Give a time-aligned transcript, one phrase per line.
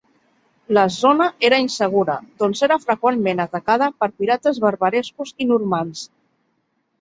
[0.77, 6.03] La zona era insegura doncs era freqüentment atacada per pirates barbarescos i normands.